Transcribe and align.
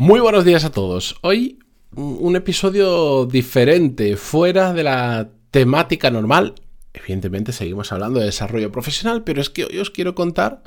Muy 0.00 0.20
buenos 0.20 0.46
días 0.46 0.64
a 0.64 0.72
todos. 0.72 1.16
Hoy 1.20 1.58
un 1.94 2.34
episodio 2.34 3.26
diferente, 3.26 4.16
fuera 4.16 4.72
de 4.72 4.82
la 4.82 5.28
temática 5.50 6.10
normal. 6.10 6.54
Evidentemente 6.94 7.52
seguimos 7.52 7.92
hablando 7.92 8.18
de 8.18 8.24
desarrollo 8.24 8.72
profesional, 8.72 9.24
pero 9.24 9.42
es 9.42 9.50
que 9.50 9.66
hoy 9.66 9.76
os 9.76 9.90
quiero 9.90 10.14
contar 10.14 10.62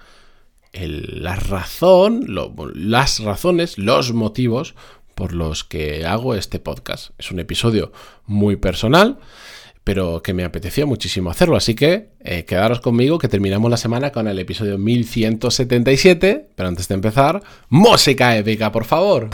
la 0.71 1.35
razón, 1.35 2.27
las 2.75 3.21
razones, 3.21 3.79
los 3.79 4.13
motivos 4.13 4.75
por 5.15 5.33
los 5.33 5.63
que 5.63 6.05
hago 6.05 6.35
este 6.35 6.59
podcast. 6.59 7.09
Es 7.17 7.31
un 7.31 7.39
episodio 7.39 7.91
muy 8.27 8.55
personal 8.55 9.17
pero 9.83 10.21
que 10.21 10.33
me 10.33 10.43
apeteció 10.43 10.87
muchísimo 10.87 11.29
hacerlo. 11.29 11.55
Así 11.55 11.75
que 11.75 12.09
eh, 12.21 12.45
quedaros 12.45 12.79
conmigo 12.79 13.17
que 13.17 13.27
terminamos 13.27 13.69
la 13.69 13.77
semana 13.77 14.11
con 14.11 14.27
el 14.27 14.39
episodio 14.39 14.77
1177. 14.77 16.47
Pero 16.55 16.69
antes 16.69 16.87
de 16.87 16.95
empezar, 16.95 17.41
música 17.69 18.37
épica, 18.37 18.71
por 18.71 18.85
favor. 18.85 19.29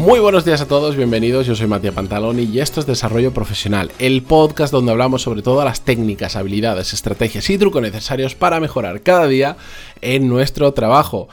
Muy 0.00 0.18
buenos 0.18 0.46
días 0.46 0.62
a 0.62 0.66
todos, 0.66 0.96
bienvenidos. 0.96 1.46
Yo 1.46 1.54
soy 1.54 1.66
Matías 1.66 1.92
Pantaloni 1.92 2.44
y 2.44 2.60
esto 2.60 2.80
es 2.80 2.86
Desarrollo 2.86 3.34
Profesional, 3.34 3.92
el 3.98 4.22
podcast 4.22 4.72
donde 4.72 4.92
hablamos 4.92 5.20
sobre 5.20 5.42
todas 5.42 5.66
las 5.66 5.82
técnicas, 5.82 6.36
habilidades, 6.36 6.94
estrategias 6.94 7.50
y 7.50 7.58
trucos 7.58 7.82
necesarios 7.82 8.34
para 8.34 8.60
mejorar 8.60 9.02
cada 9.02 9.26
día 9.26 9.58
en 10.00 10.26
nuestro 10.26 10.72
trabajo. 10.72 11.28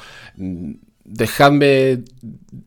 Dejadme 1.06 2.00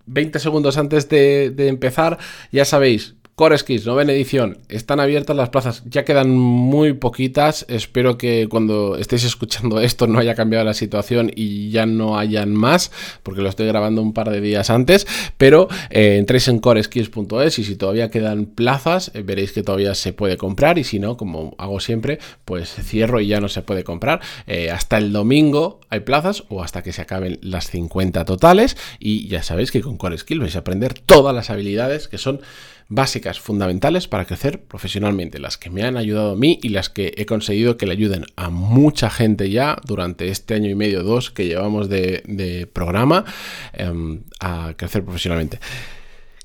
20 0.07 0.39
segundos 0.39 0.79
antes 0.79 1.07
de, 1.11 1.51
de 1.51 1.69
empezar, 1.69 2.17
ya 2.51 2.65
sabéis, 2.65 3.17
Core 3.41 3.57
Skills, 3.57 3.87
novena 3.87 4.13
edición. 4.13 4.59
Están 4.69 5.01
abiertas 5.01 5.35
las 5.35 5.49
plazas. 5.49 5.83
Ya 5.87 6.05
quedan 6.05 6.29
muy 6.29 6.93
poquitas. 6.93 7.65
Espero 7.71 8.19
que 8.19 8.49
cuando 8.51 8.97
estéis 8.99 9.25
escuchando 9.25 9.81
esto 9.81 10.07
no 10.07 10.19
haya 10.19 10.35
cambiado 10.35 10.63
la 10.63 10.75
situación 10.75 11.33
y 11.35 11.71
ya 11.71 11.87
no 11.87 12.19
hayan 12.19 12.53
más, 12.53 12.93
porque 13.23 13.41
lo 13.41 13.49
estoy 13.49 13.67
grabando 13.67 14.03
un 14.03 14.13
par 14.13 14.29
de 14.29 14.43
días 14.43 14.69
antes. 14.69 15.07
Pero 15.39 15.69
eh, 15.89 16.17
entréis 16.19 16.49
en 16.49 16.59
coreskills.es 16.59 17.59
y 17.59 17.65
si 17.65 17.77
todavía 17.77 18.11
quedan 18.11 18.45
plazas, 18.45 19.11
eh, 19.15 19.23
veréis 19.23 19.53
que 19.53 19.63
todavía 19.63 19.95
se 19.95 20.13
puede 20.13 20.37
comprar. 20.37 20.77
Y 20.77 20.85
si 20.85 20.99
no, 20.99 21.17
como 21.17 21.55
hago 21.57 21.81
siempre, 21.81 22.19
pues 22.45 22.69
cierro 22.69 23.23
y 23.23 23.29
ya 23.29 23.41
no 23.41 23.49
se 23.49 23.63
puede 23.63 23.85
comprar. 23.85 24.21
Eh, 24.49 24.71
hasta 24.71 24.99
el 24.99 25.15
domingo 25.15 25.81
hay 25.89 26.01
plazas 26.01 26.45
o 26.51 26.63
hasta 26.63 26.83
que 26.83 26.93
se 26.93 27.01
acaben 27.01 27.39
las 27.41 27.71
50 27.71 28.27
totales. 28.27 28.77
Y 28.99 29.29
ya 29.29 29.43
sabéis 29.43 29.71
que 29.71 29.81
con 29.81 29.97
Core 29.97 30.19
Skills 30.19 30.43
vais 30.43 30.57
a 30.57 30.59
aprender 30.59 30.93
todas 30.93 31.35
las 31.35 31.49
habilidades 31.49 32.07
que 32.07 32.19
son 32.19 32.43
básicas, 32.91 33.39
fundamentales 33.39 34.09
para 34.09 34.25
crecer 34.25 34.65
profesionalmente, 34.65 35.39
las 35.39 35.57
que 35.57 35.71
me 35.71 35.85
han 35.85 35.97
ayudado 35.97 36.33
a 36.33 36.37
mí 36.37 36.59
y 36.61 36.71
las 36.71 36.91
que 36.91 37.15
he 37.17 37.25
conseguido 37.25 37.77
que 37.77 37.87
le 37.87 37.93
ayuden 37.93 38.27
a 38.35 38.51
mucha 38.51 39.11
gente 39.11 39.49
ya 39.49 39.79
durante 39.87 40.29
este 40.29 40.55
año 40.55 40.69
y 40.69 40.75
medio, 40.75 41.05
dos 41.05 41.31
que 41.31 41.47
llevamos 41.47 41.89
de, 41.89 42.69
programa 42.73 43.25
em, 43.73 44.25
a 44.41 44.75
crecer 44.77 45.05
profesionalmente. 45.05 45.61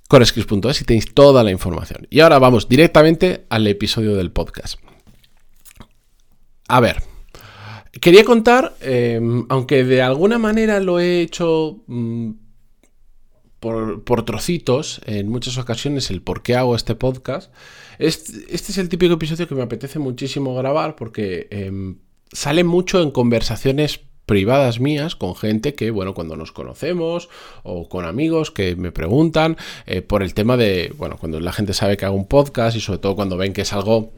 Coreskills.es 0.07 0.81
y 0.81 0.85
tenéis 0.85 1.13
toda 1.15 1.43
la 1.43 1.49
información. 1.49 2.05
Y 2.11 2.19
ahora 2.19 2.37
vamos 2.37 2.69
directamente 2.69 3.45
al 3.49 3.65
episodio 3.65 4.15
del 4.15 4.31
podcast. 4.31 4.79
A 6.67 6.79
ver, 6.79 7.01
quería 7.99 8.23
contar, 8.23 8.75
em, 8.81 9.47
aunque 9.49 9.83
de 9.83 10.03
alguna 10.03 10.37
manera 10.37 10.79
lo 10.79 10.99
he 10.99 11.21
hecho... 11.21 11.83
Mm, 11.87 12.44
por, 14.03 14.25
trocitos 14.25 15.01
en 15.05 15.29
muchas 15.29 15.57
ocasiones 15.57 16.11
el 16.11 16.21
por 16.21 16.43
qué 16.43 16.55
hago 16.55 16.75
este 16.75 16.95
podcast. 16.95 17.51
Este, 17.97 18.53
es 18.53 18.77
el 18.77 18.89
típico 18.89 19.13
episodio 19.13 19.47
que 19.47 19.55
me 19.55 19.63
apetece 19.63 19.97
muchísimo 19.99 20.53
grabar 20.55 20.95
porque 20.95 21.47
em, 21.49 21.97
sale 22.31 22.63
mucho 22.63 23.01
en 23.01 23.11
conversaciones 23.11 24.01
privadas 24.25 24.79
mías 24.79 25.15
con 25.15 25.35
gente 25.35 25.73
que, 25.73 25.91
bueno, 25.91 26.13
cuando 26.13 26.35
nos 26.35 26.51
conocemos 26.51 27.29
o 27.63 27.87
con 27.87 28.05
amigos 28.05 28.51
que 28.51 28.75
me 28.75 28.91
preguntan 28.91 29.57
eh, 29.85 30.01
por 30.01 30.23
el 30.23 30.33
tema 30.33 30.57
de, 30.57 30.93
bueno, 30.97 31.17
cuando 31.17 31.39
la 31.39 31.51
gente 31.51 31.73
sabe 31.73 31.97
que 31.97 32.05
hago 32.05 32.15
un 32.15 32.27
podcast 32.27 32.75
y 32.75 32.81
sobre 32.81 32.99
todo 32.99 33.15
cuando 33.15 33.37
ven 33.37 33.53
que 33.53 33.61
es 33.61 33.73
algo 33.73 34.11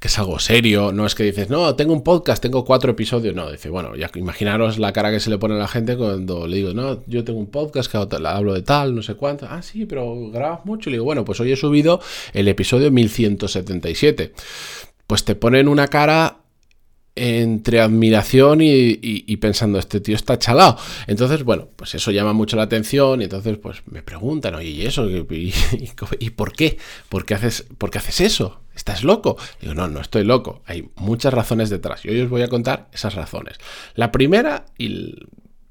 que 0.00 0.08
es 0.08 0.18
algo 0.18 0.38
serio, 0.38 0.92
no 0.92 1.06
es 1.06 1.14
que 1.14 1.24
dices, 1.24 1.50
no, 1.50 1.74
tengo 1.76 1.92
un 1.92 2.02
podcast, 2.02 2.42
tengo 2.42 2.64
cuatro 2.64 2.90
episodios, 2.92 3.34
no, 3.34 3.50
dice, 3.50 3.68
bueno, 3.68 3.92
imaginaros 4.14 4.78
la 4.78 4.92
cara 4.92 5.10
que 5.10 5.20
se 5.20 5.30
le 5.30 5.38
pone 5.38 5.54
a 5.54 5.58
la 5.58 5.68
gente 5.68 5.96
cuando 5.96 6.46
le 6.46 6.56
digo, 6.56 6.74
no, 6.74 7.04
yo 7.06 7.24
tengo 7.24 7.38
un 7.38 7.46
podcast 7.46 7.90
que 7.90 7.96
hablo 7.96 8.54
de 8.54 8.62
tal, 8.62 8.94
no 8.94 9.02
sé 9.02 9.14
cuánto, 9.14 9.46
ah, 9.48 9.62
sí, 9.62 9.86
pero 9.86 10.30
grabas 10.30 10.64
mucho, 10.64 10.90
le 10.90 10.94
digo, 10.94 11.04
bueno, 11.04 11.24
pues 11.24 11.40
hoy 11.40 11.52
he 11.52 11.56
subido 11.56 12.00
el 12.32 12.48
episodio 12.48 12.90
1177. 12.90 14.32
Pues 15.06 15.24
te 15.24 15.34
ponen 15.34 15.68
una 15.68 15.88
cara 15.88 16.38
entre 17.18 17.80
admiración 17.80 18.60
y, 18.60 19.36
pensando, 19.36 19.78
este 19.78 20.00
tío 20.00 20.16
está 20.16 20.38
chalado. 20.38 20.76
Entonces, 21.06 21.44
bueno, 21.44 21.68
pues 21.76 21.94
eso 21.94 22.10
llama 22.10 22.32
mucho 22.32 22.56
la 22.56 22.64
atención 22.64 23.20
y 23.20 23.24
entonces 23.24 23.58
pues 23.58 23.82
me 23.86 24.02
preguntan, 24.02 24.54
oye, 24.54 24.68
¿y 24.68 24.86
eso? 24.86 25.08
¿Y, 26.20 26.30
por 26.30 26.52
qué? 26.52 26.78
¿Por 27.08 27.24
qué, 27.24 27.34
haces, 27.34 27.66
¿Por 27.76 27.90
qué 27.90 27.98
haces 27.98 28.20
eso? 28.20 28.60
¿Estás 28.74 29.04
loco? 29.04 29.36
Digo, 29.60 29.74
no, 29.74 29.88
no 29.88 30.00
estoy 30.00 30.24
loco. 30.24 30.62
Hay 30.66 30.88
muchas 30.96 31.34
razones 31.34 31.70
detrás 31.70 32.04
y 32.04 32.08
hoy 32.10 32.20
os 32.20 32.30
voy 32.30 32.42
a 32.42 32.48
contar 32.48 32.88
esas 32.92 33.14
razones. 33.14 33.56
La 33.94 34.12
primera, 34.12 34.66
y 34.78 35.14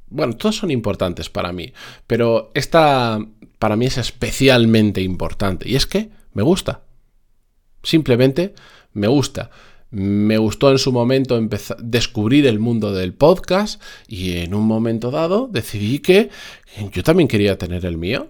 bueno, 0.09 0.35
todas 0.35 0.55
son 0.55 0.71
importantes 0.71 1.29
para 1.29 1.51
mí, 1.51 1.73
pero 2.05 2.51
esta 2.53 3.19
para 3.59 3.75
mí 3.75 3.85
es 3.85 3.97
especialmente 3.97 5.01
importante 5.01 5.67
y 5.67 5.75
es 5.75 5.85
que 5.85 6.09
me 6.33 6.43
gusta. 6.43 6.81
Simplemente 7.83 8.53
me 8.93 9.07
gusta. 9.07 9.49
Me 9.89 10.37
gustó 10.37 10.71
en 10.71 10.79
su 10.79 10.91
momento 10.91 11.37
empezar, 11.37 11.77
descubrir 11.77 12.45
el 12.45 12.59
mundo 12.59 12.93
del 12.93 13.13
podcast 13.13 13.81
y 14.07 14.37
en 14.37 14.53
un 14.53 14.65
momento 14.65 15.11
dado 15.11 15.47
decidí 15.47 15.99
que 15.99 16.29
yo 16.91 17.03
también 17.03 17.27
quería 17.27 17.57
tener 17.57 17.85
el 17.85 17.97
mío, 17.97 18.27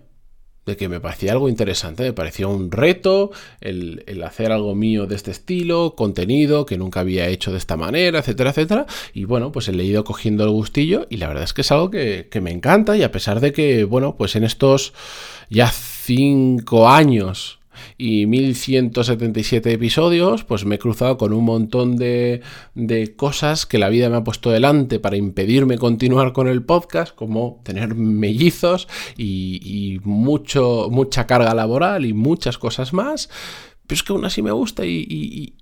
de 0.67 0.75
que 0.75 0.89
me 0.89 0.99
parecía 0.99 1.31
algo 1.31 1.49
interesante, 1.49 2.03
me 2.03 2.13
parecía 2.13 2.47
un 2.47 2.71
reto 2.71 3.31
el, 3.61 4.03
hacer 4.23 4.51
algo 4.51 4.75
mío 4.75 5.07
de 5.07 5.15
este 5.15 5.31
estilo, 5.31 5.95
contenido 5.95 6.65
que 6.65 6.77
nunca 6.77 6.99
había 6.99 7.27
hecho 7.27 7.51
de 7.51 7.57
esta 7.57 7.77
manera, 7.77 8.19
etcétera, 8.19 8.49
etcétera. 8.51 8.85
Y 9.13 9.23
bueno, 9.23 9.51
pues 9.51 9.69
he 9.69 9.73
leído 9.73 10.03
cogiendo 10.03 10.43
el 10.43 10.51
gustillo 10.51 11.07
y 11.09 11.17
la 11.17 11.29
verdad 11.29 11.45
es 11.45 11.53
que 11.53 11.61
es 11.61 11.71
algo 11.71 11.89
que 11.89 12.39
me 12.41 12.51
encanta 12.51 12.97
y 12.97 13.03
a 13.03 13.11
pesar 13.11 13.39
de 13.39 13.53
que, 13.53 13.85
bueno, 13.85 14.15
pues 14.17 14.35
en 14.35 14.43
estos 14.43 14.93
ya 15.49 15.71
cinco 15.71 16.89
años 16.89 17.59
y 17.97 18.25
1177 18.25 19.71
episodios, 19.71 20.43
pues 20.43 20.65
me 20.65 20.75
he 20.75 20.79
cruzado 20.79 21.17
con 21.17 21.33
un 21.33 21.45
montón 21.45 21.97
de, 21.97 22.41
cosas 23.15 23.65
que 23.65 23.77
la 23.77 23.89
vida 23.89 24.09
me 24.09 24.17
ha 24.17 24.23
puesto 24.23 24.51
delante 24.51 24.99
para 24.99 25.17
impedirme 25.17 25.77
continuar 25.77 26.33
con 26.33 26.47
el 26.47 26.63
podcast, 26.63 27.15
como 27.15 27.61
tener 27.63 27.95
mellizos 27.95 28.87
y, 29.17 29.59
y 29.63 29.99
mucho, 30.03 30.87
mucha 30.91 31.27
carga 31.27 31.53
laboral 31.53 32.05
y 32.05 32.13
muchas 32.13 32.57
cosas 32.57 32.93
más 32.93 33.29
pero 33.87 33.95
es 33.95 34.03
que 34.03 34.11
aún 34.11 34.25
así 34.25 34.41
me 34.41 34.51
gusta 34.51 34.85
y, 34.85 35.53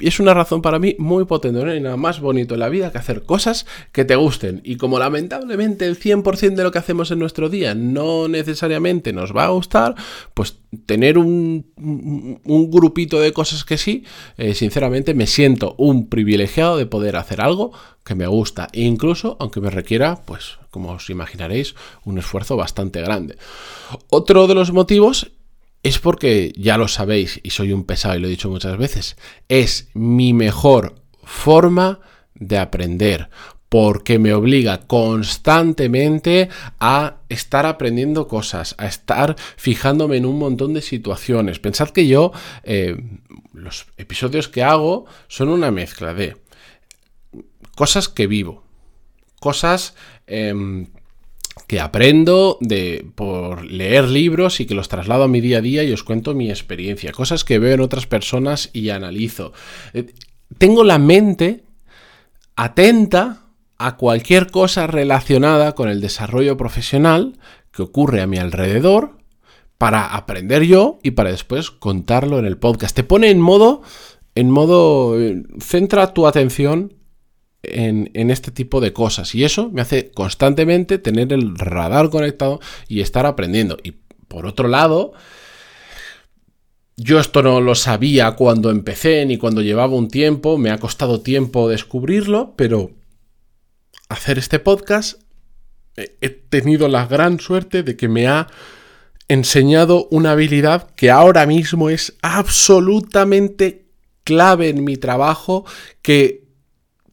es 0.00 0.20
una 0.20 0.34
razón 0.34 0.60
para 0.60 0.78
mí 0.78 0.96
muy 0.98 1.24
potente. 1.24 1.62
No 1.62 1.70
hay 1.70 1.80
nada 1.80 1.96
más 1.96 2.20
bonito 2.20 2.54
en 2.54 2.60
la 2.60 2.68
vida 2.68 2.90
que 2.90 2.98
hacer 2.98 3.22
cosas 3.22 3.66
que 3.92 4.04
te 4.04 4.16
gusten. 4.16 4.60
Y 4.64 4.76
como 4.76 4.98
lamentablemente 4.98 5.86
el 5.86 5.98
100% 5.98 6.56
de 6.56 6.62
lo 6.62 6.72
que 6.72 6.78
hacemos 6.78 7.10
en 7.10 7.18
nuestro 7.18 7.48
día 7.48 7.74
no 7.74 8.28
necesariamente 8.28 9.12
nos 9.12 9.34
va 9.34 9.44
a 9.44 9.50
gustar, 9.50 9.94
pues 10.34 10.56
tener 10.86 11.18
un, 11.18 11.66
grupito 12.44 13.20
de 13.20 13.32
cosas 13.32 13.64
que 13.64 13.78
sí, 13.78 14.04
eh, 14.36 14.54
sinceramente 14.54 15.14
me 15.14 15.26
siento 15.26 15.74
un 15.78 16.08
privilegiado 16.08 16.76
de 16.76 16.86
poder 16.86 17.16
hacer 17.16 17.40
algo 17.40 17.72
que 18.04 18.14
me 18.14 18.26
gusta, 18.26 18.68
incluso 18.72 19.36
aunque 19.40 19.60
me 19.60 19.70
requiera, 19.70 20.22
pues 20.24 20.58
como 20.70 20.92
os 20.92 21.10
imaginaréis, 21.10 21.74
un 22.04 22.18
esfuerzo 22.18 22.56
bastante 22.56 23.00
grande. 23.00 23.36
Otro 24.08 24.46
de 24.46 24.54
los 24.54 24.72
motivos 24.72 25.32
es 25.82 25.98
porque, 25.98 26.52
ya 26.56 26.76
lo 26.76 26.88
sabéis, 26.88 27.40
y 27.42 27.50
soy 27.50 27.72
un 27.72 27.84
pesado 27.84 28.16
y 28.16 28.20
lo 28.20 28.26
he 28.26 28.30
dicho 28.30 28.50
muchas 28.50 28.76
veces, 28.76 29.16
es 29.48 29.88
mi 29.94 30.32
mejor 30.32 30.96
forma 31.22 32.00
de 32.34 32.58
aprender, 32.58 33.30
porque 33.70 34.18
me 34.18 34.34
obliga 34.34 34.80
constantemente 34.86 36.48
a 36.80 37.18
estar 37.28 37.66
aprendiendo 37.66 38.26
cosas, 38.26 38.74
a 38.78 38.86
estar 38.86 39.36
fijándome 39.56 40.16
en 40.16 40.26
un 40.26 40.38
montón 40.38 40.74
de 40.74 40.82
situaciones. 40.82 41.60
Pensad 41.60 41.90
que 41.90 42.08
yo, 42.08 42.32
eh, 42.64 42.96
los 43.52 43.86
episodios 43.96 44.48
que 44.48 44.64
hago 44.64 45.06
son 45.28 45.48
una 45.48 45.70
mezcla 45.70 46.14
de 46.14 46.36
cosas 47.76 48.08
que 48.08 48.26
vivo, 48.26 48.64
cosas 49.38 49.94
em, 50.26 50.88
que 51.70 51.78
aprendo 51.78 52.58
de, 52.60 53.06
por 53.14 53.64
leer 53.64 54.08
libros 54.08 54.58
y 54.58 54.66
que 54.66 54.74
los 54.74 54.88
traslado 54.88 55.22
a 55.22 55.28
mi 55.28 55.40
día 55.40 55.58
a 55.58 55.60
día 55.60 55.84
y 55.84 55.92
os 55.92 56.02
cuento 56.02 56.34
mi 56.34 56.50
experiencia, 56.50 57.12
cosas 57.12 57.44
que 57.44 57.60
veo 57.60 57.74
en 57.74 57.80
otras 57.80 58.08
personas 58.08 58.70
y 58.72 58.90
analizo. 58.90 59.52
Eh, 59.94 60.12
tengo 60.58 60.82
la 60.82 60.98
mente 60.98 61.62
atenta 62.56 63.42
a 63.78 63.96
cualquier 63.96 64.50
cosa 64.50 64.88
relacionada 64.88 65.76
con 65.76 65.88
el 65.88 66.00
desarrollo 66.00 66.56
profesional 66.56 67.38
que 67.70 67.82
ocurre 67.82 68.20
a 68.20 68.26
mi 68.26 68.38
alrededor, 68.38 69.18
para 69.78 70.16
aprender 70.16 70.64
yo 70.64 70.98
y 71.04 71.12
para 71.12 71.30
después 71.30 71.70
contarlo 71.70 72.40
en 72.40 72.46
el 72.46 72.58
podcast. 72.58 72.96
Te 72.96 73.04
pone 73.04 73.30
en 73.30 73.40
modo, 73.40 73.82
en 74.34 74.50
modo, 74.50 75.20
eh, 75.20 75.44
centra 75.60 76.14
tu 76.14 76.26
atención 76.26 76.99
en, 77.62 78.30
este 78.30 78.50
tipo 78.50 78.80
de 78.80 78.92
cosas. 78.92 79.34
Y 79.34 79.44
eso 79.44 79.70
me 79.70 79.82
hace 79.82 80.10
constantemente 80.10 80.98
tener 80.98 81.32
el 81.32 81.56
radar 81.56 82.10
conectado 82.10 82.60
y 82.88 83.00
estar 83.00 83.26
aprendiendo. 83.26 83.76
Y 83.82 83.92
por 84.28 84.46
otro 84.46 84.68
lado, 84.68 85.12
yo 86.96 87.18
esto 87.18 87.42
no 87.42 87.60
lo 87.60 87.74
sabía 87.74 88.32
cuando 88.32 88.70
empecé 88.70 89.24
ni 89.26 89.38
cuando 89.38 89.62
llevaba 89.62 89.94
un 89.94 90.08
tiempo, 90.08 90.58
me 90.58 90.70
ha 90.70 90.78
costado 90.78 91.20
tiempo 91.20 91.68
descubrirlo, 91.68 92.54
pero 92.56 92.92
hacer 94.08 94.38
este 94.38 94.58
podcast 94.58 95.20
he 95.96 96.30
tenido 96.30 96.88
la 96.88 97.06
gran 97.06 97.40
suerte 97.40 97.82
de 97.82 97.96
que 97.96 98.08
me 98.08 98.26
ha 98.26 98.46
enseñado 99.28 100.08
una 100.10 100.32
habilidad 100.32 100.90
que 100.96 101.10
ahora 101.10 101.46
mismo 101.46 101.90
es 101.90 102.16
absolutamente 102.22 103.86
clave 104.24 104.68
en 104.68 104.84
mi 104.84 104.96
trabajo, 104.96 105.64
que, 106.02 106.39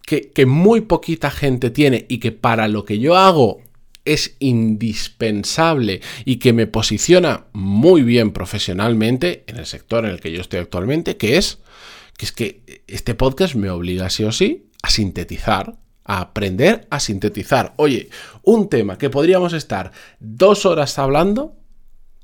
que, 0.08 0.46
muy 0.46 0.82
poquita 0.82 1.30
gente 1.30 1.70
tiene 1.70 2.06
y 2.08 2.20
que 2.20 2.32
para 2.32 2.68
lo 2.68 2.86
que 2.86 2.98
yo 2.98 3.18
hago 3.18 3.62
es 4.06 4.38
indispensable 4.40 6.02
y 6.24 6.38
que 6.38 6.54
me 6.54 6.66
posiciona 6.66 7.46
muy 7.52 8.04
bien 8.04 8.32
profesionalmente 8.32 9.44
en 9.48 9.58
el 9.58 9.66
sector 9.66 10.06
en 10.06 10.12
el 10.12 10.22
que 10.22 10.32
yo 10.32 10.40
estoy 10.40 10.60
actualmente, 10.60 11.18
que 11.18 11.38
es 11.38 11.60
que, 12.18 12.26
es 12.26 12.32
que 12.32 12.84
este 12.88 13.16
podcast 13.16 13.56
me 13.56 13.70
obliga 13.70 14.10
sí 14.10 14.24
o 14.24 14.32
sí 14.32 14.70
a 14.82 14.90
sintetizar, 14.90 15.76
a 16.06 16.22
aprender 16.22 16.88
a 16.90 17.02
sintetizar. 17.02 17.74
Oye, 17.76 18.10
un 18.44 18.70
tema 18.70 18.98
que 18.98 19.10
podríamos 19.10 19.52
estar 19.52 19.92
dos 20.20 20.66
horas 20.66 20.98
hablando, 20.98 21.58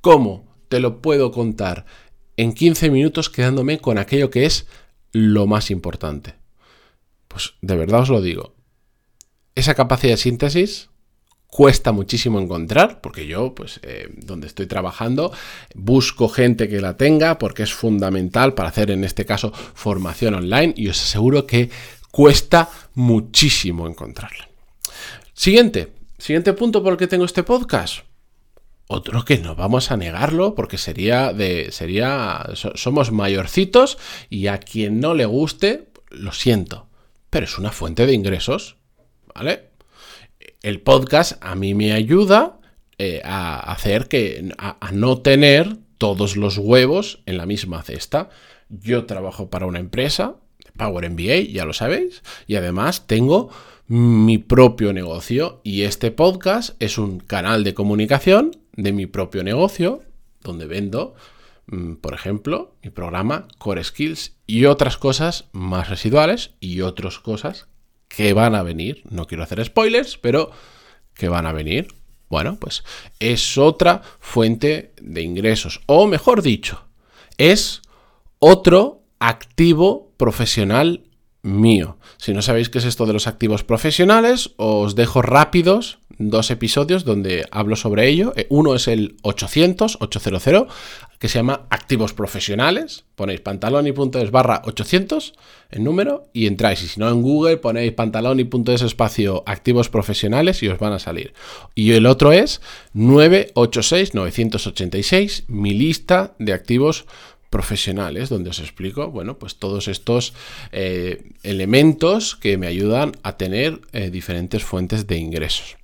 ¿Cómo 0.04 0.44
te 0.68 0.82
lo 0.82 1.02
puedo 1.02 1.32
contar 1.32 1.86
en 2.36 2.52
15 2.52 2.92
minutos 2.92 3.30
quedándome 3.30 3.78
con 3.78 3.98
aquello 3.98 4.30
que 4.30 4.46
es 4.46 4.68
lo 5.14 5.48
más 5.48 5.72
importante? 5.72 6.43
Pues 7.34 7.56
de 7.62 7.76
verdad 7.76 8.02
os 8.02 8.10
lo 8.10 8.22
digo. 8.22 8.54
Esa 9.56 9.74
capacidad 9.74 10.14
de 10.14 10.18
síntesis 10.18 10.90
cuesta 11.48 11.92
muchísimo 11.92 12.40
encontrar, 12.40 13.02
porque 13.02 13.28
yo, 13.28 13.54
pues, 13.54 13.80
eh, 13.84 14.08
donde 14.18 14.48
estoy 14.48 14.66
trabajando, 14.66 15.32
busco 15.76 16.30
gente 16.30 16.70
que 16.70 16.82
la 16.82 16.96
tenga, 16.96 17.38
porque 17.38 17.64
es 17.64 17.74
fundamental 17.74 18.54
para 18.54 18.70
hacer, 18.70 18.90
en 18.90 19.04
este 19.04 19.26
caso, 19.26 19.52
formación 19.52 20.36
online, 20.36 20.74
y 20.78 20.88
os 20.90 21.02
aseguro 21.02 21.46
que 21.46 21.70
cuesta 22.12 22.70
muchísimo 22.94 23.88
encontrarla. 23.88 24.48
Siguiente, 25.34 25.94
siguiente 26.18 26.54
punto 26.54 26.82
por 26.82 26.94
el 26.94 26.98
que 26.98 27.08
tengo 27.08 27.26
este 27.26 27.44
podcast. 27.44 28.00
Otro 28.88 29.26
que 29.26 29.40
no 29.40 29.56
vamos 29.56 29.92
a 29.92 29.98
negarlo 29.98 30.56
porque 30.56 30.78
sería 30.78 31.34
de 31.34 31.72
sería 31.72 32.46
somos 32.54 33.12
mayorcitos 33.12 33.98
y 34.30 34.48
a 34.48 34.60
quien 34.60 35.00
no 35.00 35.14
le 35.14 35.26
guste, 35.26 35.90
lo 36.12 36.32
siento, 36.32 36.88
pero 37.34 37.46
es 37.46 37.58
una 37.58 37.72
fuente 37.72 38.06
de 38.06 38.14
ingresos, 38.14 38.78
¿vale? 39.34 39.72
El 40.62 40.82
podcast 40.82 41.44
a 41.44 41.56
mí 41.56 41.74
me 41.74 41.92
ayuda 41.92 42.60
eh, 43.00 43.22
a 43.26 43.72
hacer 43.72 44.08
que 44.08 44.54
a, 44.60 44.92
no 44.94 45.20
tener 45.24 45.78
todos 45.98 46.38
los 46.38 46.60
huevos 46.60 47.24
en 47.26 47.38
la 47.38 47.48
misma 47.48 47.82
cesta. 47.82 48.30
Yo 48.70 49.06
trabajo 49.06 49.50
para 49.50 49.66
una 49.66 49.80
empresa, 49.80 50.36
Power 50.78 51.10
MBA, 51.10 51.52
ya 51.52 51.66
lo 51.66 51.74
sabéis, 51.74 52.22
y 52.46 52.56
además 52.56 53.08
tengo 53.08 53.50
mi 53.88 54.38
propio 54.38 54.94
negocio 54.94 55.60
y 55.64 55.82
este 55.82 56.12
podcast 56.12 56.80
es 56.80 57.00
un 57.00 57.20
canal 57.20 57.64
de 57.64 57.74
comunicación 57.74 58.52
de 58.76 58.92
mi 58.92 59.08
propio 59.08 59.44
negocio, 59.44 60.04
donde 60.44 60.68
vendo, 60.68 61.16
por 62.01 62.13
ejemplo, 62.13 62.75
mi 62.83 62.89
programa 62.89 63.48
Core 63.57 63.83
Skills 63.83 64.36
y 64.45 64.65
otras 64.65 64.98
cosas 64.98 65.45
más 65.54 65.89
residuales 65.89 66.51
y 66.60 66.81
otras 66.81 67.19
cosas 67.19 67.68
que 68.07 68.33
van 68.33 68.56
a 68.56 68.63
venir. 68.63 69.04
No 69.10 69.25
quiero 69.25 69.44
hacer 69.44 69.63
spoilers, 69.63 70.18
pero 70.18 70.51
que 71.13 71.30
van 71.30 71.45
a 71.45 71.54
venir. 71.54 71.88
Bueno, 72.30 72.57
pues 72.60 72.83
es 73.19 73.57
otra 73.57 74.01
fuente 74.19 74.94
de 75.01 75.21
ingresos. 75.21 75.81
O 75.86 76.07
mejor 76.07 76.42
dicho, 76.42 76.86
es 77.38 77.81
otro 78.39 79.04
activo 79.19 80.13
profesional 80.18 81.04
mío. 81.44 81.98
Si 82.18 82.33
no 82.33 82.42
sabéis 82.42 82.69
qué 82.69 82.80
es 82.80 82.86
esto 82.86 83.06
de 83.06 83.13
los 83.13 83.27
activos 83.27 83.63
profesionales, 83.63 84.51
os 84.57 84.95
dejo 84.95 85.21
rápidos 85.21 86.00
dos 86.18 86.51
episodios 86.51 87.06
donde 87.06 87.45
hablo 87.51 87.75
sobre 87.75 88.07
ello. 88.07 88.33
Eh, 88.36 88.48
uno 88.50 88.75
es 88.75 88.88
el 88.88 89.15
800, 89.21 89.98
800, 90.00 90.68
que 91.19 91.27
se 91.27 91.39
llama 91.39 91.68
Activos 91.69 92.13
Profesionales. 92.13 93.06
Ponéis 93.15 93.42
pantaloni.es 93.42 94.31
barra 94.31 94.62
800 94.65 95.33
en 95.71 95.83
número 95.83 96.27
y 96.33 96.48
entráis. 96.48 96.83
Y 96.83 96.88
si 96.88 97.00
no 97.00 97.10
en 97.10 97.21
Google 97.21 97.57
ponéis 97.57 97.94
pantaloni.es 97.94 98.81
espacio 98.81 99.44
activos 99.45 99.89
profesionales 99.89 100.62
y 100.63 100.68
os 100.68 100.80
van 100.80 100.94
a 100.94 101.00
salir. 101.00 101.33
Y 101.75 101.92
el 101.92 102.06
otro 102.06 102.31
es 102.31 102.62
986, 102.94 104.13
986, 104.13 105.45
mi 105.48 105.74
lista 105.74 106.33
de 106.39 106.54
activos 106.54 107.06
profesionales 107.54 108.30
donde 108.30 108.50
os 108.50 108.60
explico, 108.60 109.12
bueno, 109.12 109.38
pues 109.38 109.57
todos 109.57 109.88
estos 109.88 110.33
eh, 110.71 111.21
elementos 111.44 112.36
que 112.36 112.57
me 112.57 112.65
ayudan 112.65 113.12
a 113.21 113.38
tener 113.38 113.80
eh, 113.92 114.10
diferentes 114.10 114.63
fuentes 114.63 115.06
de 115.06 115.18
ingresos. 115.18 115.77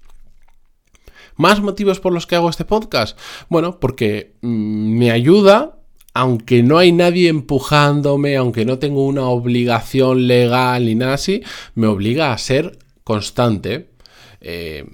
¿Más 1.39 1.61
motivos 1.61 2.01
por 2.01 2.11
los 2.11 2.27
que 2.27 2.35
hago 2.35 2.49
este 2.49 2.65
podcast? 2.65 3.17
Bueno, 3.47 3.79
porque 3.79 4.33
mm, 4.41 4.97
me 4.97 5.09
ayuda, 5.09 5.79
aunque 6.13 6.63
no 6.63 6.77
hay 6.77 6.91
nadie 6.91 7.29
empujándome, 7.29 8.35
aunque 8.35 8.65
no 8.65 8.77
tengo 8.77 9.05
una 9.05 9.23
obligación 9.23 10.27
legal 10.27 10.85
ni 10.85 10.95
nada 10.95 11.13
así, 11.13 11.41
me 11.75 11.87
obliga 11.87 12.33
a 12.33 12.37
ser 12.37 12.77
constante. 13.05 13.91
Eh, 14.41 14.85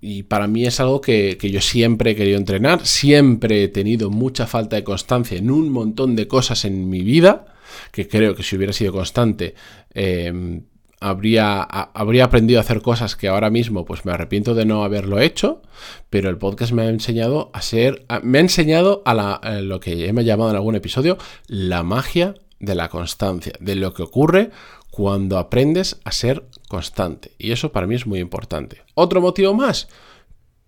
y 0.00 0.22
para 0.22 0.46
mí 0.46 0.64
es 0.64 0.80
algo 0.80 1.02
que, 1.02 1.36
yo 1.38 1.60
siempre 1.60 2.12
he 2.12 2.16
querido 2.16 2.38
entrenar, 2.38 2.86
siempre 2.86 3.64
he 3.64 3.68
tenido 3.68 4.08
mucha 4.08 4.46
falta 4.46 4.76
de 4.76 4.84
constancia 4.84 5.36
en 5.36 5.50
un 5.50 5.68
montón 5.68 6.16
de 6.16 6.26
cosas 6.26 6.64
en 6.64 6.88
mi 6.88 7.02
vida, 7.02 7.54
que 7.90 8.08
creo 8.08 8.34
que 8.34 8.42
si 8.42 8.56
hubiera 8.56 8.72
sido 8.72 8.92
constante 8.92 9.54
em, 9.92 10.62
habría, 11.02 11.62
habría 11.62 12.24
aprendido 12.24 12.60
a 12.60 12.62
hacer 12.62 12.82
cosas 12.82 13.16
que 13.16 13.28
ahora 13.28 13.50
mismo 13.50 13.84
pues 13.84 14.04
me 14.04 14.12
arrepiento 14.12 14.54
de 14.54 14.64
no 14.64 14.84
haberlo 14.84 15.18
hecho, 15.18 15.62
pero 16.10 16.30
el 16.30 16.38
podcast 16.38 16.72
me 16.72 16.82
ha 16.82 16.88
enseñado 16.88 17.50
a 17.52 17.62
ser, 17.62 18.06
me 18.22 18.38
ha 18.38 18.40
enseñado 18.40 19.02
a, 19.04 19.34
a 19.34 19.60
lo 19.60 19.80
que 19.80 20.08
hemos 20.08 20.24
llamado 20.24 20.50
en 20.50 20.56
algún 20.56 20.74
episodio 20.74 21.18
la 21.46 21.82
magia 21.82 22.34
de 22.60 22.74
la 22.74 22.88
constancia, 22.88 23.52
de 23.60 23.74
lo 23.74 23.92
que 23.92 24.02
ocurre 24.02 24.50
cuando 24.90 25.38
aprendes 25.38 26.00
a 26.04 26.12
ser 26.12 26.44
constante. 26.68 27.32
Y 27.38 27.52
eso 27.52 27.72
para 27.72 27.86
mí 27.86 27.94
es 27.94 28.06
muy 28.06 28.20
importante. 28.20 28.82
Otro 28.94 29.20
motivo 29.20 29.54
más, 29.54 29.88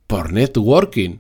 por 0.07 0.33
networking. 0.33 1.19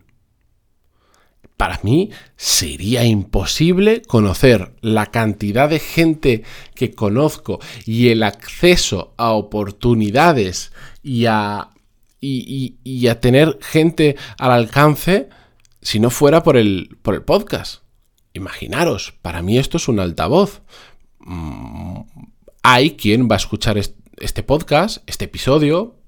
Para 1.56 1.78
mí 1.84 2.10
sería 2.36 3.04
imposible 3.04 4.02
conocer 4.02 4.74
la 4.80 5.06
cantidad 5.06 5.68
de 5.68 5.78
gente 5.78 6.42
que 6.74 6.92
conozco 6.92 7.60
y 7.86 8.08
el 8.08 8.24
acceso 8.24 9.14
a 9.16 9.30
oportunidades 9.32 10.72
y 11.02 11.26
a, 11.26 11.70
y, 12.20 13.06
a 13.06 13.20
tener 13.20 13.58
gente 13.60 14.16
al 14.38 14.50
alcance 14.50 15.28
si 15.80 16.00
no 16.00 16.10
fuera 16.10 16.42
por 16.42 16.56
el, 16.56 16.98
por 17.02 17.14
el 17.14 17.22
podcast. 17.22 17.82
Imaginaros, 18.32 19.14
para 19.22 19.40
mí 19.40 19.58
esto 19.58 19.76
es 19.76 19.86
un 19.86 20.00
altavoz. 20.00 20.62
Mm, 21.20 22.00
hay 22.64 22.96
quien 22.96 23.28
va 23.28 23.36
a 23.36 23.38
escuchar 23.38 23.78
este 23.78 24.42
podcast, 24.42 24.98
este 25.06 25.26
episodio, 25.26 26.00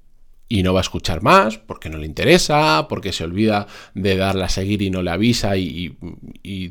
y 0.49 0.63
no 0.63 0.73
va 0.73 0.79
a 0.79 0.81
escuchar 0.81 1.21
más 1.21 1.57
porque 1.57 1.89
no 1.89 1.97
le 1.97 2.05
interesa, 2.05 2.87
porque 2.87 3.11
se 3.11 3.23
olvida 3.23 3.67
de 3.93 4.15
darle 4.15 4.45
a 4.45 4.49
seguir 4.49 4.81
y 4.81 4.89
no 4.89 5.01
le 5.01 5.11
avisa 5.11 5.57
y, 5.57 5.97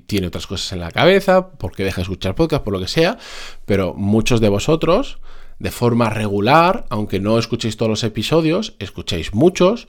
tiene 0.06 0.28
otras 0.28 0.47
cosas 0.47 0.73
en 0.73 0.80
la 0.80 0.90
cabeza, 0.90 1.50
porque 1.50 1.85
deja 1.85 1.97
de 1.97 2.02
escuchar 2.02 2.35
podcast, 2.35 2.64
por 2.64 2.73
lo 2.73 2.80
que 2.80 2.88
sea, 2.88 3.18
pero 3.64 3.95
muchos 3.95 4.40
de 4.40 4.49
vosotros, 4.49 5.18
de 5.59 5.71
forma 5.71 6.11
regular, 6.11 6.87
aunque 6.88 7.21
no 7.21 7.38
escuchéis 7.38 7.76
todos 7.76 7.90
los 7.90 8.04
episodios, 8.04 8.75
escucháis 8.78 9.35
muchos, 9.35 9.88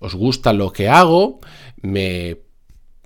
os 0.00 0.14
gusta 0.14 0.52
lo 0.52 0.72
que 0.72 0.88
hago, 0.88 1.40
me 1.80 2.38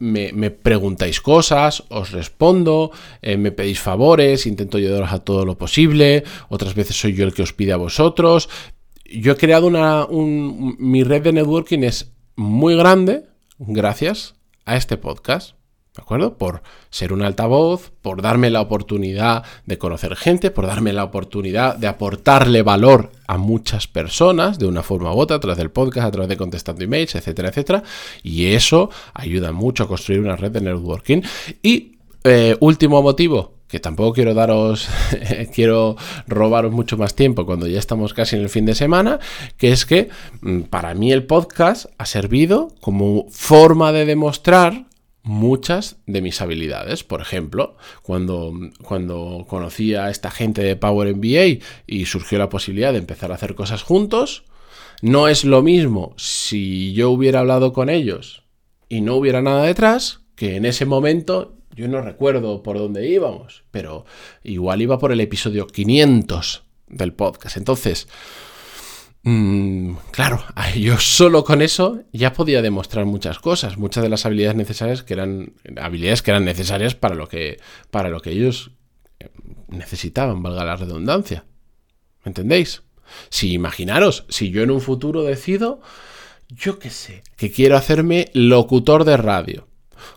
me, 0.02 0.50
preguntáis 0.50 1.20
cosas, 1.20 1.84
os 1.88 2.10
respondo, 2.10 2.90
eh, 3.22 3.36
me 3.36 3.52
pedís 3.52 3.78
favores, 3.78 4.46
intento 4.46 4.78
ayudaros 4.78 5.12
a 5.12 5.20
todo 5.20 5.46
lo 5.46 5.56
posible, 5.56 6.24
otras 6.48 6.74
veces 6.74 6.96
soy 6.96 7.14
yo 7.14 7.24
el 7.24 7.32
que 7.32 7.42
os 7.42 7.52
pide 7.52 7.72
a 7.72 7.76
vosotros. 7.76 8.48
Yo 9.12 9.32
he 9.32 9.36
creado 9.36 9.66
una... 9.66 10.06
mi 10.10 11.04
red 11.04 11.22
de 11.22 11.32
networking 11.32 11.80
es 11.80 12.12
muy 12.36 12.76
grande 12.76 13.26
gracias 13.58 14.34
a 14.64 14.76
este 14.76 14.96
podcast. 14.96 15.56
¿De 15.94 16.00
acuerdo? 16.00 16.38
Por 16.38 16.62
ser 16.88 17.12
un 17.12 17.20
altavoz, 17.20 17.90
por 18.00 18.22
darme 18.22 18.48
la 18.48 18.62
oportunidad 18.62 19.44
de 19.66 19.76
conocer 19.76 20.16
gente, 20.16 20.50
por 20.50 20.66
darme 20.66 20.94
la 20.94 21.04
oportunidad 21.04 21.76
de 21.76 21.86
aportarle 21.86 22.62
valor 22.62 23.12
a 23.28 23.36
muchas 23.36 23.88
personas 23.88 24.58
de 24.58 24.64
una 24.64 24.82
forma 24.82 25.12
u 25.12 25.18
otra, 25.18 25.36
a 25.36 25.40
través 25.40 25.58
del 25.58 25.70
podcast, 25.70 26.06
a 26.06 26.10
través 26.10 26.30
de 26.30 26.38
contestando 26.38 26.82
emails, 26.82 27.14
etcétera, 27.14 27.50
etcétera. 27.50 27.82
Y 28.22 28.46
eso 28.46 28.88
ayuda 29.12 29.52
mucho 29.52 29.84
a 29.84 29.88
construir 29.88 30.20
una 30.20 30.36
red 30.36 30.52
de 30.52 30.62
networking. 30.62 31.20
Y 31.62 31.98
eh, 32.24 32.56
último 32.60 33.02
motivo, 33.02 33.58
que 33.72 33.80
tampoco 33.80 34.12
quiero 34.12 34.34
daros, 34.34 34.86
quiero 35.54 35.96
robaros 36.26 36.72
mucho 36.72 36.98
más 36.98 37.14
tiempo 37.14 37.46
cuando 37.46 37.66
ya 37.66 37.78
estamos 37.78 38.12
casi 38.12 38.36
en 38.36 38.42
el 38.42 38.50
fin 38.50 38.66
de 38.66 38.74
semana, 38.74 39.18
que 39.56 39.72
es 39.72 39.86
que 39.86 40.10
mm, 40.42 40.64
para 40.64 40.92
mí 40.92 41.10
el 41.10 41.24
podcast 41.24 41.86
ha 41.96 42.04
servido 42.04 42.74
como 42.82 43.30
forma 43.30 43.90
de 43.92 44.04
demostrar 44.04 44.84
muchas 45.22 45.96
de 46.06 46.20
mis 46.20 46.42
habilidades. 46.42 47.02
Por 47.02 47.22
ejemplo, 47.22 47.78
cuando, 48.02 48.52
cuando 48.82 49.46
conocí 49.48 49.94
a 49.94 50.10
esta 50.10 50.30
gente 50.30 50.62
de 50.62 50.76
Power 50.76 51.16
MBA 51.16 51.64
y 51.86 52.04
surgió 52.04 52.36
la 52.36 52.50
posibilidad 52.50 52.92
de 52.92 52.98
empezar 52.98 53.32
a 53.32 53.36
hacer 53.36 53.54
cosas 53.54 53.82
juntos, 53.82 54.44
no 55.00 55.28
es 55.28 55.46
lo 55.46 55.62
mismo 55.62 56.12
si 56.18 56.92
yo 56.92 57.08
hubiera 57.08 57.40
hablado 57.40 57.72
con 57.72 57.88
ellos 57.88 58.42
y 58.90 59.00
no 59.00 59.14
hubiera 59.14 59.40
nada 59.40 59.64
detrás, 59.64 60.20
que 60.36 60.56
en 60.56 60.66
ese 60.66 60.84
momento 60.84 61.56
yo 61.74 61.88
no 61.88 62.00
recuerdo 62.00 62.62
por 62.62 62.78
dónde 62.78 63.08
íbamos, 63.08 63.64
pero 63.70 64.04
igual 64.42 64.82
iba 64.82 64.98
por 64.98 65.12
el 65.12 65.20
episodio 65.20 65.66
500 65.66 66.62
del 66.88 67.12
podcast. 67.12 67.56
Entonces, 67.56 68.08
Mm, 69.24 69.94
claro, 70.10 70.44
yo 70.76 70.98
solo 70.98 71.44
con 71.44 71.62
eso 71.62 72.02
ya 72.12 72.32
podía 72.32 72.60
demostrar 72.60 73.06
muchas 73.06 73.38
cosas, 73.38 73.78
muchas 73.78 74.02
de 74.02 74.08
las 74.08 74.26
habilidades 74.26 74.56
necesarias 74.56 75.02
que 75.02 75.14
eran 75.14 75.54
habilidades 75.80 76.22
que 76.22 76.32
eran 76.32 76.44
necesarias 76.44 76.94
para 76.94 77.14
lo 77.14 77.28
que 77.28 77.60
para 77.90 78.08
lo 78.08 78.20
que 78.20 78.30
ellos 78.30 78.72
eh, 79.20 79.30
necesitaban, 79.68 80.42
valga 80.42 80.64
la 80.64 80.76
redundancia. 80.76 81.44
¿Me 82.24 82.30
entendéis? 82.30 82.82
Si 83.28 83.52
imaginaros, 83.52 84.24
si 84.28 84.50
yo 84.50 84.62
en 84.62 84.70
un 84.70 84.80
futuro 84.80 85.22
decido, 85.22 85.80
yo 86.48 86.78
qué 86.78 86.90
sé, 86.90 87.22
que 87.36 87.52
quiero 87.52 87.76
hacerme 87.76 88.30
locutor 88.32 89.04
de 89.04 89.16
radio 89.16 89.68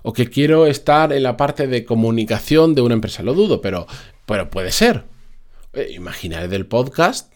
o 0.04 0.14
que 0.14 0.30
quiero 0.30 0.68
estar 0.68 1.14
en 1.14 1.24
la 1.24 1.38
parte 1.38 1.68
de 1.68 1.86
comunicación 1.86 2.76
de 2.76 2.82
una 2.82 2.94
empresa, 2.94 3.24
lo 3.24 3.34
dudo, 3.34 3.62
pero 3.62 3.88
pero 4.26 4.50
puede 4.50 4.72
ser. 4.72 5.06
Eh, 5.74 5.90
imaginaré 5.92 6.48
del 6.48 6.66
podcast 6.66 7.34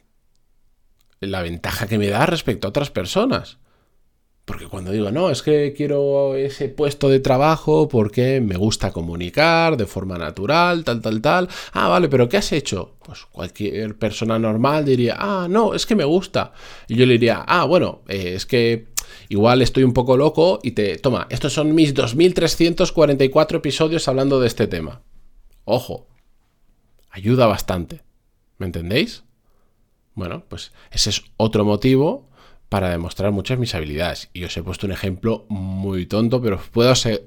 la 1.20 1.41
ventaja 1.41 1.88
que 1.88 1.98
me 1.98 2.08
da 2.08 2.25
respecto 2.25 2.68
a 2.68 2.70
otras 2.70 2.89
personas. 2.89 3.58
Porque 4.50 4.65
cuando 4.65 4.91
digo, 4.91 5.12
no, 5.12 5.29
es 5.29 5.44
que 5.44 5.75
quiero 5.77 6.34
ese 6.34 6.70
puesto 6.70 7.08
de 7.08 7.20
trabajo 7.20 7.88
porque 7.88 8.41
me 8.41 8.58
gusta 8.58 8.91
comunicar 8.91 9.77
de 9.77 9.86
forma 9.86 10.18
natural, 10.18 10.84
tal, 10.84 11.03
tal, 11.03 11.22
tal. 11.22 11.50
Ah, 11.72 11.88
vale, 11.88 12.10
pero 12.10 12.27
¿qué 12.27 12.38
has 12.38 12.51
hecho? 12.51 12.96
Pues 13.06 13.27
cualquier 13.32 13.96
persona 14.00 14.39
normal 14.39 14.86
diría, 14.86 15.18
ah, 15.20 15.46
no, 15.48 15.75
es 15.75 15.86
que 15.86 15.96
me 15.96 16.03
gusta. 16.03 16.51
Y 16.88 16.96
yo 16.96 17.06
le 17.06 17.13
diría, 17.13 17.46
ah, 17.46 17.65
bueno, 17.65 18.01
eh, 18.08 18.34
es 18.34 18.48
que 18.48 18.88
igual 19.29 19.62
estoy 19.62 19.84
un 19.84 19.94
poco 19.94 20.18
loco 20.18 20.60
y 20.63 20.72
te, 20.72 20.98
toma, 20.98 21.27
estos 21.29 21.53
son 21.53 21.75
mis 21.75 21.94
2.344 21.94 23.58
episodios 23.58 24.08
hablando 24.08 24.39
de 24.39 24.48
este 24.48 24.65
tema. 24.65 25.03
Ojo, 25.63 26.08
ayuda 27.12 27.46
bastante. 27.46 28.01
¿Me 28.58 28.65
entendéis? 28.65 29.22
Bueno, 30.15 30.44
pues 30.50 30.72
ese 30.89 31.12
es 31.12 31.24
otro 31.38 31.65
motivo 31.65 32.28
para 32.69 32.91
demostrar 32.91 33.31
muchas 33.31 33.57
mis 33.57 33.73
habilidades. 33.75 34.29
Y 34.31 34.43
os 34.43 34.55
he 34.55 34.63
puesto 34.63 34.85
un 34.85 34.93
ejemplo 34.93 35.45
muy 35.49 36.05
tonto, 36.05 36.41
pero 36.41 36.57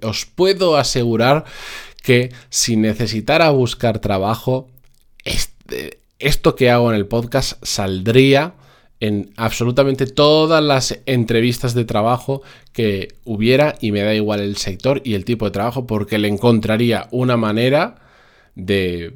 os 0.02 0.26
puedo, 0.26 0.76
asegurar 0.76 1.44
que 2.02 2.32
si 2.48 2.76
necesitara 2.76 3.50
buscar 3.50 3.98
trabajo, 3.98 4.68
este, 5.24 5.98
esto 6.20 6.54
que 6.54 6.70
hago 6.70 6.90
en 6.90 6.96
el 6.96 7.06
podcast 7.06 7.62
saldría 7.62 8.54
en 9.00 9.32
absolutamente 9.36 10.06
todas 10.06 10.62
las 10.62 11.00
entrevistas 11.06 11.74
de 11.74 11.84
trabajo 11.84 12.42
que 12.72 13.08
hubiera 13.24 13.74
y 13.80 13.90
me 13.90 14.02
da 14.02 14.14
igual 14.14 14.38
el 14.38 14.56
sector 14.56 15.02
y 15.04 15.14
el 15.14 15.24
tipo 15.24 15.44
de 15.44 15.50
trabajo 15.50 15.88
porque 15.88 16.18
le 16.18 16.28
encontraría 16.28 17.08
una 17.10 17.36
manera 17.36 18.01
de, 18.54 19.14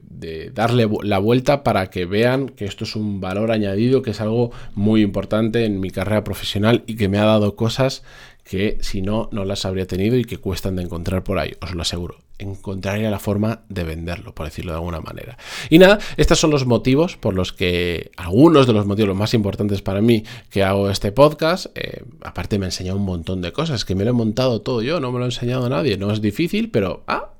darle 0.55 0.89
la 1.03 1.19
vuelta 1.19 1.63
para 1.63 1.91
que 1.91 2.07
vean 2.07 2.49
que 2.49 2.65
esto 2.65 2.85
es 2.85 2.97
un 2.97 3.21
valor 3.21 3.53
añadido, 3.53 4.03
que 4.03 4.11
es 4.11 4.21
algo 4.21 4.51
muy 4.75 5.03
importante 5.03 5.65
en 5.65 5.81
mi 5.81 5.91
carrera 5.91 6.25
profesional 6.25 6.85
y 6.87 6.97
que 6.97 7.09
me 7.09 7.19
ha 7.19 7.25
dado 7.25 7.57
cosas 7.57 8.03
que 8.45 8.79
si 8.81 9.03
no, 9.03 9.29
no 9.33 9.45
las 9.45 9.65
habría 9.65 9.87
tenido 9.87 10.17
y 10.17 10.25
que 10.25 10.39
cuestan 10.39 10.77
de 10.77 10.83
encontrar 10.83 11.25
por 11.25 11.39
ahí, 11.39 11.55
os 11.61 11.75
lo 11.75 11.83
aseguro. 11.83 12.19
Encontraría 12.39 13.11
la 13.11 13.19
forma 13.19 13.63
de 13.69 13.83
venderlo, 13.83 14.35
por 14.35 14.47
decirlo 14.47 14.71
de 14.71 14.77
alguna 14.77 15.01
manera. 15.01 15.37
Y 15.69 15.79
nada, 15.79 15.99
estos 16.17 16.39
son 16.39 16.51
los 16.51 16.65
motivos 16.65 17.17
por 17.17 17.35
los 17.35 17.53
que, 17.53 18.13
algunos 18.17 18.69
de 18.69 18.73
los 18.73 18.87
motivos 18.87 19.17
más 19.17 19.35
importantes 19.35 19.83
para 19.83 20.01
mí 20.01 20.23
que 20.49 20.63
hago 20.63 20.91
este 20.91 21.11
podcast, 21.11 21.67
eh, 21.75 22.05
aparte 22.23 22.59
me 22.59 22.67
ha 22.67 22.69
enseñado 22.69 22.99
un 22.99 23.05
montón 23.05 23.43
de 23.43 23.53
cosas, 23.53 23.85
que 23.85 23.97
me 23.97 24.05
lo 24.05 24.11
he 24.11 24.13
montado 24.13 24.61
todo 24.61 24.81
yo, 24.81 25.01
no 25.01 25.11
me 25.11 25.19
lo 25.19 25.25
ha 25.25 25.29
enseñado 25.29 25.69
nadie, 25.69 25.97
no 25.97 26.13
es 26.13 26.21
difícil, 26.21 26.71
pero, 26.71 27.03
ah, 27.09 27.36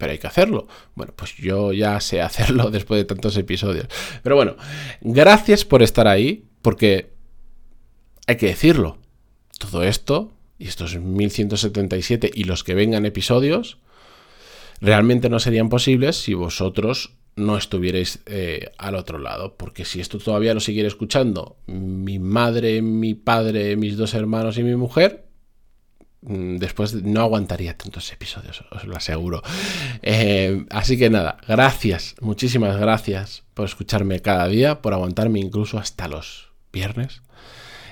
pero 0.00 0.12
hay 0.12 0.18
que 0.18 0.26
hacerlo. 0.26 0.66
Bueno, 0.96 1.12
pues 1.14 1.36
yo 1.36 1.72
ya 1.72 2.00
sé 2.00 2.22
hacerlo 2.22 2.70
después 2.72 2.98
de 2.98 3.04
tantos 3.04 3.36
episodios. 3.36 3.86
Pero 4.24 4.34
bueno, 4.34 4.56
gracias 5.02 5.64
por 5.64 5.82
estar 5.82 6.08
ahí, 6.08 6.46
porque 6.62 7.12
hay 8.26 8.36
que 8.36 8.46
decirlo. 8.46 8.98
Todo 9.58 9.84
esto, 9.84 10.32
y 10.58 10.66
estos 10.66 10.96
1177 10.96 12.30
y 12.34 12.44
los 12.44 12.64
que 12.64 12.74
vengan 12.74 13.04
episodios, 13.04 13.76
realmente 14.80 15.28
no 15.28 15.38
serían 15.38 15.68
posibles 15.68 16.16
si 16.16 16.32
vosotros 16.32 17.12
no 17.36 17.58
estuvierais 17.58 18.20
eh, 18.24 18.70
al 18.78 18.94
otro 18.94 19.18
lado. 19.18 19.54
Porque 19.58 19.84
si 19.84 20.00
esto 20.00 20.18
todavía 20.18 20.54
lo 20.54 20.60
siguiera 20.60 20.88
escuchando 20.88 21.58
mi 21.66 22.18
madre, 22.18 22.80
mi 22.80 23.12
padre, 23.12 23.76
mis 23.76 23.98
dos 23.98 24.14
hermanos 24.14 24.56
y 24.56 24.62
mi 24.62 24.76
mujer, 24.76 25.29
después 26.22 26.94
no 26.94 27.20
aguantaría 27.20 27.76
tantos 27.76 28.12
episodios, 28.12 28.64
os 28.70 28.84
lo 28.84 28.96
aseguro. 28.96 29.42
Eh, 30.02 30.66
así 30.70 30.98
que 30.98 31.10
nada, 31.10 31.38
gracias, 31.48 32.14
muchísimas 32.20 32.76
gracias 32.78 33.42
por 33.54 33.66
escucharme 33.66 34.20
cada 34.20 34.46
día, 34.48 34.82
por 34.82 34.92
aguantarme 34.92 35.40
incluso 35.40 35.78
hasta 35.78 36.08
los 36.08 36.50
viernes 36.72 37.22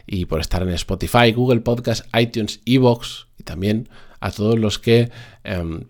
y 0.07 0.27
por 0.27 0.41
estar 0.41 0.63
en 0.63 0.71
Spotify, 0.71 1.33
Google 1.33 1.61
Podcast, 1.61 2.07
iTunes, 2.17 2.61
Evox 2.65 3.27
y 3.39 3.45
también 3.45 3.89
a 4.21 4.31
todos 4.31 4.59
los 4.59 4.79
que 4.79 5.11
em, 5.45 5.85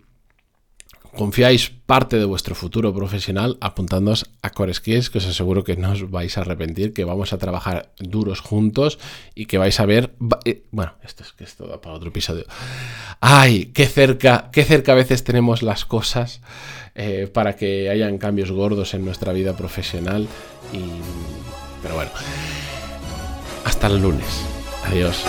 confiáis 1.15 1.69
parte 1.69 2.17
de 2.17 2.25
vuestro 2.25 2.55
futuro 2.55 2.93
profesional 2.93 3.57
apuntándoos 3.61 4.29
a 4.41 4.51
Core 4.51 4.73
Skills, 4.73 5.09
que 5.09 5.17
os 5.17 5.25
aseguro 5.25 5.63
que 5.63 5.75
no 5.75 5.91
os 5.91 6.09
vais 6.09 6.37
a 6.37 6.41
arrepentir, 6.41 6.93
que 6.93 7.03
vamos 7.03 7.33
a 7.33 7.37
trabajar 7.37 7.91
duros 7.99 8.41
juntos 8.41 8.99
y 9.35 9.45
que 9.45 9.57
vais 9.57 9.79
a 9.79 9.85
ver... 9.85 10.13
Eh, 10.45 10.63
bueno, 10.71 10.93
esto 11.03 11.23
es 11.23 11.33
que 11.33 11.43
es 11.43 11.55
todo 11.55 11.79
para 11.81 11.95
otro 11.95 12.09
episodio. 12.09 12.45
¡Ay! 13.19 13.71
¡Qué 13.73 13.85
cerca! 13.85 14.49
¡Qué 14.51 14.63
cerca 14.63 14.91
a 14.93 14.95
veces 14.95 15.23
tenemos 15.23 15.61
las 15.61 15.85
cosas 15.85 16.41
eh, 16.95 17.29
para 17.31 17.55
que 17.55 17.89
hayan 17.89 18.17
cambios 18.17 18.51
gordos 18.51 18.93
en 18.93 19.05
nuestra 19.05 19.33
vida 19.33 19.55
profesional! 19.55 20.27
Y... 20.73 20.83
Pero 21.81 21.95
bueno, 21.95 22.11
hasta 23.65 23.87
el 23.87 24.01
lunes. 24.01 24.45
Adiós. 24.85 25.23